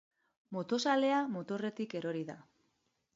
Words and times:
Motozalea 0.55 1.19
motorretik 1.35 1.95
erori 2.01 2.25
da. 2.31 2.39